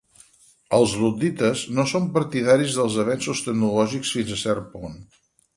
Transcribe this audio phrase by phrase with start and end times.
[0.77, 4.99] Els luddites no són partidaris dels avenços tecnològics fins a cert punt.